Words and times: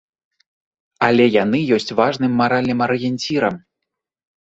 Але 1.09 1.27
яны 1.43 1.59
ёсць 1.79 1.95
важным 2.01 2.31
маральным 2.43 2.79
арыенцірам. 2.89 3.65